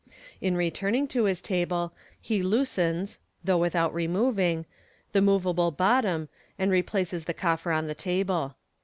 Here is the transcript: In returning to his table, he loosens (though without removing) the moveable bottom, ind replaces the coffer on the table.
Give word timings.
In 0.41 0.57
returning 0.57 1.07
to 1.09 1.25
his 1.25 1.43
table, 1.43 1.93
he 2.19 2.41
loosens 2.41 3.19
(though 3.43 3.59
without 3.59 3.93
removing) 3.93 4.65
the 5.11 5.21
moveable 5.21 5.69
bottom, 5.69 6.27
ind 6.57 6.71
replaces 6.71 7.25
the 7.25 7.35
coffer 7.35 7.71
on 7.71 7.85
the 7.85 7.93
table. 7.93 8.55